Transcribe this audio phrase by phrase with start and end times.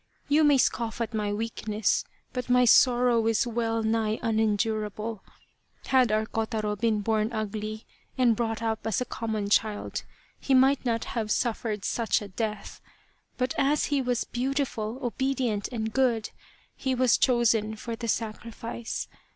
[0.27, 5.23] You may scoff at my weakness, but my sorrow is well nigh unendurable.
[5.85, 7.85] Had our Kotaro been born ugly,
[8.17, 10.01] and brought up as a common child,
[10.39, 12.81] he might not have suffered such a death.
[13.37, 16.31] But as he was beautiful, obedient, and good,
[16.75, 19.07] he was chosen for the sacrifice.